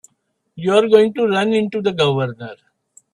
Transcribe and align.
You're 0.55 0.89
going 0.89 1.13
to 1.13 1.27
run 1.27 1.53
into 1.53 1.79
the 1.79 1.91
Governor. 1.93 2.55